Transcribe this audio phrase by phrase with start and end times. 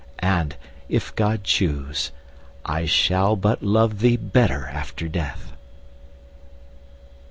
[0.25, 0.55] and,
[0.89, 2.11] if God choose,
[2.65, 5.51] I shall but love thee better after death.